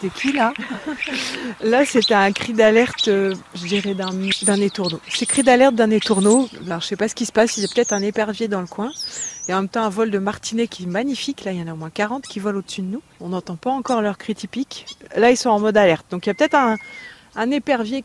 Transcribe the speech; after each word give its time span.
C'était 0.00 0.14
qui 0.14 0.32
là 0.32 0.52
Là, 1.62 1.84
c'était 1.84 2.14
un 2.14 2.32
cri 2.32 2.52
d'alerte, 2.52 3.08
euh, 3.08 3.34
je 3.54 3.66
dirais, 3.66 3.94
d'un, 3.94 4.60
étourneau. 4.60 5.00
C'est 5.08 5.26
cri 5.26 5.42
d'alerte 5.42 5.74
d'un 5.74 5.90
étourneau. 5.90 6.48
Alors, 6.66 6.80
je 6.80 6.86
sais 6.86 6.96
pas 6.96 7.08
ce 7.08 7.14
qui 7.14 7.26
se 7.26 7.32
passe. 7.32 7.56
Il 7.56 7.62
y 7.62 7.64
a 7.64 7.68
peut-être 7.68 7.92
un 7.92 8.02
épervier 8.02 8.48
dans 8.48 8.60
le 8.60 8.66
coin. 8.66 8.90
Et 9.48 9.54
en 9.54 9.58
même 9.58 9.68
temps, 9.68 9.84
un 9.84 9.90
vol 9.90 10.10
de 10.10 10.18
martinet 10.18 10.66
qui 10.66 10.84
est 10.84 10.86
magnifique. 10.86 11.44
Là, 11.44 11.52
il 11.52 11.60
y 11.60 11.62
en 11.62 11.68
a 11.68 11.72
au 11.72 11.76
moins 11.76 11.90
40 11.90 12.26
qui 12.26 12.40
volent 12.40 12.58
au-dessus 12.58 12.82
de 12.82 12.86
nous. 12.86 13.02
On 13.20 13.28
n'entend 13.28 13.56
pas 13.56 13.70
encore 13.70 14.02
leur 14.02 14.18
cri 14.18 14.34
typique. 14.34 14.86
Là, 15.16 15.30
ils 15.30 15.36
sont 15.36 15.50
en 15.50 15.60
mode 15.60 15.76
alerte. 15.76 16.06
Donc, 16.10 16.26
il 16.26 16.30
y 16.30 16.32
a 16.32 16.34
peut-être 16.34 16.56
un, 16.56 17.50
épervier. 17.50 18.02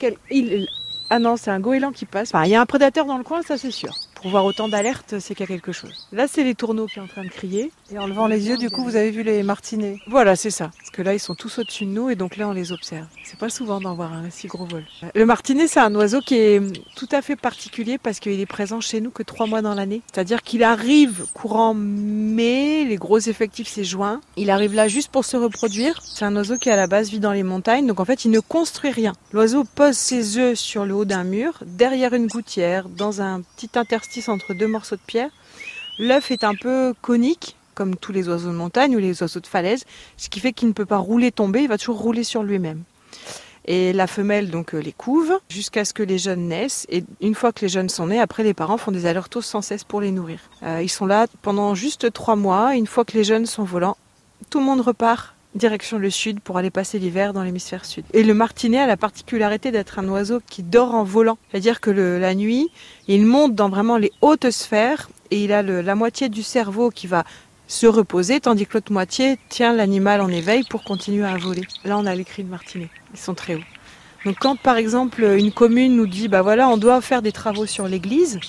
Ah 1.10 1.18
non, 1.20 1.38
c'est 1.38 1.50
un 1.50 1.60
goéland 1.60 1.92
qui 1.92 2.06
passe. 2.06 2.32
Il 2.46 2.50
y 2.50 2.56
a 2.56 2.62
un 2.62 2.66
prédateur 2.66 3.06
dans 3.06 3.18
le 3.18 3.24
coin, 3.24 3.42
ça 3.42 3.58
c'est 3.58 3.72
sûr. 3.72 3.96
Pour 4.16 4.30
voir 4.30 4.46
autant 4.46 4.68
d'alerte, 4.68 5.16
c'est 5.20 5.34
qu'il 5.34 5.50
y 5.50 5.50
a 5.50 5.56
quelque 5.56 5.72
chose. 5.72 6.08
Là, 6.12 6.28
c'est 6.28 6.44
les 6.44 6.56
tourneaux 6.56 6.86
qui 6.86 6.96
sont 6.96 7.02
en 7.02 7.08
train 7.08 7.24
de 7.24 7.30
crier. 7.30 7.72
Et 7.92 7.98
en 7.98 8.06
levant 8.06 8.28
les 8.28 8.48
yeux, 8.48 8.58
du 8.58 8.70
coup, 8.70 8.84
vous 8.84 8.96
avez 8.96 9.10
vu 9.10 9.24
les 9.24 9.42
martinets. 9.42 9.98
Voilà, 10.06 10.36
c'est 10.36 10.52
ça. 10.52 10.70
Parce 10.78 10.92
que 10.92 11.02
là, 11.02 11.16
ils 11.16 11.20
sont 11.20 11.34
tous 11.34 11.58
au-dessus 11.58 11.86
de 11.86 11.90
nous 11.90 12.12
et 12.12 12.16
donc 12.16 12.38
là, 12.38 12.48
on 12.48 12.52
les 12.52 12.72
observe. 12.72 13.08
C'est 13.24 13.40
pas 13.40 13.50
souvent 13.50 13.82
d'en 13.82 13.96
voir 13.96 14.14
un 14.14 14.30
si 14.30 14.46
gros 14.46 14.66
vol. 14.66 14.84
Le 15.16 15.26
martinet, 15.26 15.68
c'est 15.68 15.80
un 15.80 15.94
oiseau 15.96 16.22
qui 16.22 16.36
est 16.36 16.62
tout 16.96 17.08
à 17.12 17.24
fait 17.24 17.36
particulier 17.36 17.98
parce 17.98 18.20
qu'il 18.20 18.40
est 18.40 18.46
présent 18.46 18.80
chez 18.80 19.02
nous 19.02 19.10
que 19.10 19.24
trois 19.24 19.48
mois 19.48 19.64
dans 19.64 19.74
l'année. 19.74 20.04
C'est-à-dire 20.14 20.44
qu'il 20.44 20.64
arrive 20.64 21.26
courant 21.34 21.74
mai, 21.74 22.86
les 22.86 22.98
gros 22.98 23.18
effectifs, 23.18 23.68
c'est 23.68 23.84
juin. 23.84 24.22
Il 24.38 24.52
arrive 24.52 24.76
là 24.76 24.88
juste 24.88 25.12
pour 25.12 25.26
se 25.26 25.36
reproduire. 25.36 26.00
C'est 26.04 26.26
un 26.26 26.36
oiseau 26.36 26.58
qui, 26.58 26.70
à 26.70 26.76
la 26.76 26.86
base, 26.86 27.10
vit 27.10 27.20
dans 27.20 27.34
les 27.34 27.44
montagnes. 27.44 27.88
Donc, 27.88 28.00
en 28.00 28.06
fait, 28.06 28.24
il 28.24 28.30
ne 28.30 28.40
construit 28.40 28.92
rien. 28.92 29.14
L'oiseau 29.34 29.64
pose 29.64 29.96
ses 29.96 30.38
œufs 30.38 30.60
sur 30.60 30.86
le 30.86 30.94
haut 30.94 31.06
d'un 31.06 31.24
mur, 31.24 31.64
derrière 31.66 32.14
une 32.14 32.28
gouttière, 32.28 32.88
dans 32.88 33.22
un 33.24 33.42
petit 33.42 33.72
interstice 33.80 34.30
entre 34.30 34.54
deux 34.54 34.68
morceaux 34.68 34.96
de 34.96 35.02
pierre. 35.08 35.32
L'œuf 35.98 36.32
est 36.32 36.46
un 36.46 36.56
peu 36.56 36.94
conique, 37.02 37.58
comme 37.80 37.96
tous 37.96 38.12
les 38.12 38.28
oiseaux 38.28 38.50
de 38.50 38.56
montagne 38.58 38.94
ou 38.94 39.00
les 39.00 39.22
oiseaux 39.22 39.40
de 39.40 39.48
falaise, 39.48 39.86
ce 40.18 40.28
qui 40.28 40.42
fait 40.42 40.52
qu'il 40.52 40.68
ne 40.68 40.74
peut 40.74 40.86
pas 40.86 40.98
rouler, 40.98 41.32
tomber, 41.32 41.62
il 41.62 41.70
va 41.70 41.78
toujours 41.78 42.02
rouler 42.02 42.26
sur 42.26 42.44
lui-même. 42.44 42.84
Et 43.64 43.94
la 43.94 44.06
femelle 44.06 44.50
donc 44.50 44.74
les 44.74 44.92
couve 44.92 45.40
jusqu'à 45.48 45.86
ce 45.86 45.94
que 45.94 46.04
les 46.04 46.18
jeunes 46.18 46.50
naissent. 46.50 46.86
Et 46.90 47.06
une 47.22 47.36
fois 47.36 47.54
que 47.54 47.62
les 47.62 47.70
jeunes 47.70 47.88
sont 47.88 48.08
nés, 48.08 48.20
après 48.20 48.44
les 48.44 48.54
parents 48.54 48.76
font 48.76 48.92
des 48.92 49.06
allers-retours 49.06 49.46
sans 49.46 49.62
cesse 49.62 49.86
pour 49.86 50.02
les 50.02 50.12
nourrir. 50.12 50.40
Euh, 50.64 50.82
ils 50.84 50.90
sont 50.90 51.06
là 51.06 51.28
pendant 51.42 51.74
juste 51.74 52.12
trois 52.12 52.36
mois. 52.36 52.76
Une 52.76 52.88
fois 52.88 53.06
que 53.06 53.14
les 53.14 53.24
jeunes 53.24 53.46
sont 53.46 53.64
volants, 53.64 53.96
tout 54.50 54.60
le 54.60 54.66
monde 54.66 54.82
repart 54.82 55.36
direction 55.56 55.98
le 55.98 56.10
sud 56.10 56.42
pour 56.42 56.58
aller 56.58 56.70
passer 56.70 57.00
l'hiver 57.00 57.32
dans 57.32 57.44
l'hémisphère 57.44 57.86
sud. 57.86 58.04
Et 58.14 58.24
le 58.24 58.34
martinet 58.34 58.80
a 58.80 58.88
la 58.88 58.98
particularité 58.98 59.72
d'être 59.72 60.00
un 60.00 60.08
oiseau 60.10 60.42
qui 60.50 60.64
dort 60.64 60.94
en 60.94 61.04
volant. 61.04 61.38
C'est-à-dire 61.50 61.80
que 61.80 61.92
la 61.92 62.36
nuit, 62.36 62.70
il 63.08 63.26
monte 63.26 63.56
dans 63.56 63.70
vraiment 63.70 63.98
les 63.98 64.12
hautes 64.22 64.52
sphères 64.52 65.10
et 65.32 65.44
il 65.44 65.52
a 65.52 65.62
la 65.62 65.96
moitié 65.96 66.30
du 66.30 66.44
cerveau 66.44 66.90
qui 66.90 67.08
va 67.08 67.24
se 67.70 67.86
reposer, 67.86 68.40
tandis 68.42 68.66
que 68.66 68.74
l'autre 68.74 68.92
moitié 68.92 69.38
tient 69.48 69.74
l'animal 69.74 70.22
en 70.22 70.30
éveil 70.30 70.64
pour 70.70 70.84
continuer 70.84 71.26
à 71.26 71.38
voler. 71.38 71.62
Là, 71.86 71.98
on 71.98 72.06
a 72.08 72.16
les 72.16 72.26
cris 72.26 72.44
de 72.44 72.50
martinet. 72.50 72.90
Ils 73.14 73.20
sont 73.20 73.36
très 73.36 73.56
hauts. 73.56 73.64
Donc 74.26 74.38
quand, 74.40 74.58
par 74.58 74.76
exemple, 74.76 75.24
une 75.24 75.52
commune 75.52 75.96
nous 75.96 76.08
dit, 76.08 76.28
bah 76.28 76.42
voilà, 76.42 76.68
on 76.68 76.78
doit 76.78 77.00
faire 77.00 77.22
des 77.22 77.32
travaux 77.32 77.68
sur 77.68 77.88
l'église, 77.88 78.40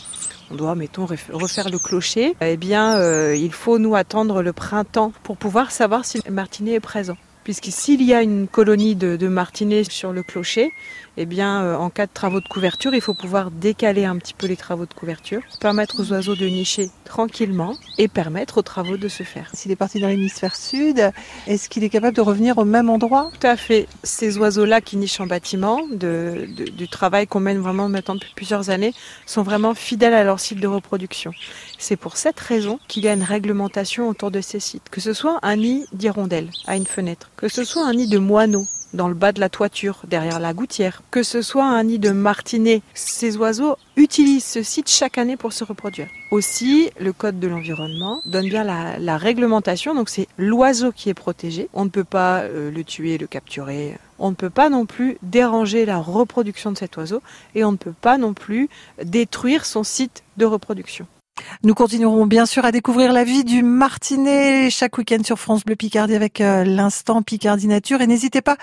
on 0.50 0.56
doit, 0.56 0.74
mettons, 0.74 1.06
refaire 1.06 1.68
le 1.68 1.78
clocher, 1.78 2.34
eh 2.40 2.56
bien, 2.56 2.96
euh, 2.96 3.36
il 3.36 3.52
faut 3.52 3.78
nous 3.78 3.94
attendre 3.94 4.42
le 4.42 4.52
printemps 4.52 5.12
pour 5.22 5.36
pouvoir 5.36 5.70
savoir 5.70 6.04
si 6.04 6.20
le 6.26 6.32
martinet 6.32 6.72
est 6.72 6.80
présent. 6.80 7.16
Puisque 7.44 7.66
s'il 7.70 8.02
y 8.02 8.12
a 8.14 8.22
une 8.22 8.48
colonie 8.48 8.94
de, 8.96 9.16
de 9.16 9.28
martinets 9.28 9.84
sur 9.84 10.12
le 10.12 10.22
clocher, 10.22 10.72
eh 11.16 11.26
bien, 11.26 11.62
euh, 11.62 11.76
en 11.76 11.90
cas 11.90 12.06
de 12.06 12.12
travaux 12.12 12.40
de 12.40 12.48
couverture, 12.48 12.94
il 12.94 13.00
faut 13.00 13.14
pouvoir 13.14 13.50
décaler 13.50 14.04
un 14.04 14.16
petit 14.16 14.34
peu 14.34 14.46
les 14.46 14.56
travaux 14.56 14.86
de 14.86 14.94
couverture, 14.94 15.42
permettre 15.60 16.00
aux 16.00 16.12
oiseaux 16.12 16.36
de 16.36 16.46
nicher 16.46 16.90
tranquillement 17.04 17.76
et 17.98 18.08
permettre 18.08 18.58
aux 18.58 18.62
travaux 18.62 18.96
de 18.96 19.08
se 19.08 19.22
faire. 19.22 19.50
S'il 19.52 19.70
est 19.70 19.76
parti 19.76 20.00
dans 20.00 20.08
l'hémisphère 20.08 20.54
sud, 20.54 21.10
est-ce 21.46 21.68
qu'il 21.68 21.82
est 21.82 21.88
capable 21.88 22.16
de 22.16 22.20
revenir 22.20 22.58
au 22.58 22.64
même 22.64 22.88
endroit? 22.88 23.30
Tout 23.40 23.46
à 23.46 23.56
fait. 23.56 23.88
Ces 24.04 24.38
oiseaux-là 24.38 24.80
qui 24.80 24.96
nichent 24.96 25.20
en 25.20 25.26
bâtiment, 25.26 25.80
de, 25.90 26.46
de, 26.56 26.64
du 26.70 26.88
travail 26.88 27.26
qu'on 27.26 27.40
mène 27.40 27.58
vraiment 27.58 27.88
maintenant 27.88 28.14
depuis 28.14 28.32
plusieurs 28.34 28.70
années, 28.70 28.94
sont 29.26 29.42
vraiment 29.42 29.74
fidèles 29.74 30.14
à 30.14 30.24
leur 30.24 30.40
site 30.40 30.60
de 30.60 30.68
reproduction. 30.68 31.32
C'est 31.78 31.96
pour 31.96 32.16
cette 32.16 32.38
raison 32.38 32.78
qu'il 32.86 33.04
y 33.04 33.08
a 33.08 33.12
une 33.12 33.22
réglementation 33.22 34.08
autour 34.08 34.30
de 34.30 34.40
ces 34.40 34.60
sites. 34.60 34.88
Que 34.90 35.00
ce 35.00 35.12
soit 35.12 35.38
un 35.42 35.56
nid 35.56 35.86
d'hirondelle 35.92 36.50
à 36.66 36.76
une 36.76 36.86
fenêtre, 36.86 37.30
que 37.40 37.48
ce 37.48 37.64
soit 37.64 37.86
un 37.86 37.94
nid 37.94 38.06
de 38.06 38.18
moineaux 38.18 38.66
dans 38.92 39.08
le 39.08 39.14
bas 39.14 39.32
de 39.32 39.40
la 39.40 39.48
toiture, 39.48 40.00
derrière 40.06 40.40
la 40.40 40.52
gouttière, 40.52 41.00
que 41.10 41.22
ce 41.22 41.40
soit 41.40 41.64
un 41.64 41.84
nid 41.84 41.98
de 41.98 42.10
martinet. 42.10 42.82
Ces 42.92 43.36
oiseaux 43.36 43.76
utilisent 43.96 44.44
ce 44.44 44.62
site 44.62 44.90
chaque 44.90 45.16
année 45.16 45.36
pour 45.36 45.52
se 45.52 45.64
reproduire. 45.64 46.08
Aussi, 46.32 46.90
le 46.98 47.12
code 47.12 47.38
de 47.40 47.48
l'environnement 47.48 48.20
donne 48.26 48.48
bien 48.48 48.64
la, 48.64 49.16
réglementation, 49.16 49.94
donc 49.94 50.10
c'est 50.10 50.28
l'oiseau 50.36 50.92
qui 50.92 51.08
est 51.08 51.14
protégé. 51.14 51.68
On 51.72 51.84
ne 51.84 51.90
peut 51.90 52.04
pas 52.04 52.40
euh, 52.40 52.70
le 52.70 52.84
tuer, 52.84 53.16
le 53.16 53.26
capturer. 53.26 53.96
On 54.18 54.30
ne 54.30 54.36
peut 54.36 54.50
pas 54.50 54.68
non 54.68 54.84
plus 54.84 55.16
déranger 55.22 55.86
la 55.86 55.98
reproduction 55.98 56.72
de 56.72 56.78
cet 56.78 56.96
oiseau 56.98 57.22
et 57.54 57.64
on 57.64 57.72
ne 57.72 57.78
peut 57.78 57.94
pas 57.98 58.18
non 58.18 58.34
plus 58.34 58.68
détruire 59.02 59.64
son 59.64 59.82
site 59.82 60.24
de 60.36 60.44
reproduction. 60.44 61.06
Nous 61.62 61.74
continuerons 61.74 62.26
bien 62.26 62.46
sûr 62.46 62.64
à 62.64 62.72
découvrir 62.72 63.12
la 63.12 63.24
vie 63.24 63.44
du 63.44 63.62
Martinet 63.62 64.70
chaque 64.70 64.96
week-end 64.98 65.22
sur 65.24 65.38
France 65.38 65.64
Bleu 65.64 65.76
Picardie 65.76 66.14
avec 66.14 66.40
euh, 66.40 66.64
l'instant 66.64 67.22
Picardie 67.22 67.66
Nature. 67.66 68.00
Et 68.00 68.06
n'hésitez 68.06 68.40
pas 68.40 68.56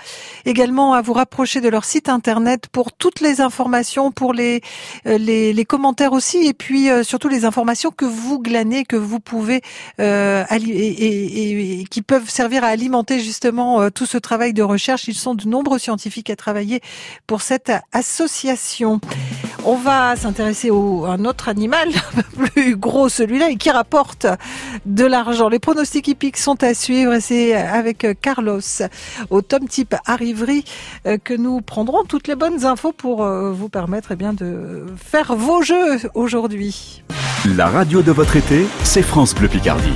également 0.44 0.94
à 0.94 1.02
vous 1.02 1.12
rapprocher 1.12 1.60
de 1.60 1.68
leur 1.68 1.84
site 1.84 2.08
internet 2.08 2.66
pour 2.70 2.92
toutes 2.92 3.20
les 3.20 3.40
informations, 3.40 4.10
pour 4.10 4.32
les, 4.32 4.60
euh, 5.06 5.18
les, 5.18 5.52
les 5.52 5.64
commentaires 5.64 6.12
aussi, 6.12 6.46
et 6.46 6.54
puis 6.54 6.90
euh, 6.90 7.02
surtout 7.02 7.28
les 7.28 7.44
informations 7.44 7.90
que 7.90 8.04
vous 8.04 8.38
glanez, 8.38 8.84
que 8.84 8.96
vous 8.96 9.20
pouvez 9.20 9.62
euh, 10.00 10.44
et, 10.50 10.56
et, 10.56 11.80
et, 11.80 11.84
qui 11.84 12.02
peuvent 12.02 12.28
servir 12.28 12.64
à 12.64 12.68
alimenter 12.68 13.20
justement 13.20 13.90
tout 13.90 14.06
ce 14.06 14.18
travail 14.18 14.52
de 14.52 14.62
recherche. 14.62 15.08
Ils 15.08 15.14
sont 15.14 15.34
de 15.34 15.46
nombreux 15.46 15.78
scientifiques 15.78 16.30
à 16.30 16.36
travailler 16.36 16.80
pour 17.26 17.42
cette 17.42 17.72
association. 17.92 19.00
On 19.64 19.76
va 19.76 20.16
s'intéresser 20.16 20.70
à 20.70 20.72
un 20.72 21.24
autre 21.24 21.48
animal 21.48 21.88
plus 22.36 22.76
gros 22.76 23.08
celui-là 23.08 23.50
et 23.50 23.56
qui 23.56 23.70
rapporte 23.70 24.26
de 24.86 25.04
l'argent. 25.04 25.48
Les 25.48 25.58
pronostics 25.58 26.08
hippiques 26.08 26.36
sont 26.36 26.62
à 26.62 26.74
suivre 26.74 27.18
c'est 27.20 27.54
avec 27.54 28.06
Carlos 28.20 28.60
au 29.30 29.42
tome 29.42 29.68
type 29.68 29.94
arriverie 30.06 30.64
euh, 31.06 31.18
que 31.22 31.34
nous 31.34 31.60
prendrons 31.60 32.04
toutes 32.04 32.28
les 32.28 32.36
bonnes 32.36 32.64
infos 32.64 32.92
pour 32.92 33.24
euh, 33.24 33.52
vous 33.52 33.68
permettre 33.68 34.12
eh 34.12 34.16
bien, 34.16 34.32
de 34.32 34.86
faire 34.96 35.34
vos 35.34 35.62
jeux 35.62 35.98
aujourd'hui. 36.14 37.02
La 37.56 37.66
radio 37.68 38.02
de 38.02 38.12
votre 38.12 38.36
été, 38.36 38.66
c'est 38.82 39.02
France 39.02 39.34
Bleu 39.34 39.48
Picardie. 39.48 39.92